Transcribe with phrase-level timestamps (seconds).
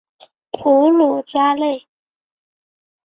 [0.51, 1.85] 普卢扎内。